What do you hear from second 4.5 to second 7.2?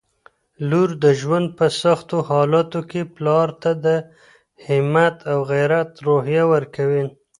همت او غیرت روحیه ورکوي